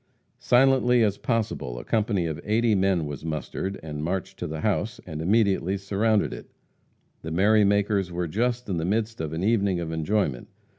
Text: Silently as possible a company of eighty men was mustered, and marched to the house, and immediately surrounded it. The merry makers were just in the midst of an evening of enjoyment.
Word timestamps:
Silently 0.39 1.03
as 1.03 1.19
possible 1.19 1.77
a 1.77 1.83
company 1.85 2.25
of 2.25 2.41
eighty 2.43 2.73
men 2.73 3.05
was 3.05 3.23
mustered, 3.23 3.79
and 3.83 4.03
marched 4.03 4.39
to 4.39 4.47
the 4.47 4.61
house, 4.61 4.99
and 5.05 5.21
immediately 5.21 5.77
surrounded 5.77 6.33
it. 6.33 6.49
The 7.21 7.29
merry 7.29 7.63
makers 7.63 8.11
were 8.11 8.27
just 8.27 8.67
in 8.67 8.77
the 8.77 8.83
midst 8.83 9.21
of 9.21 9.31
an 9.31 9.43
evening 9.43 9.79
of 9.79 9.91
enjoyment. 9.91 10.47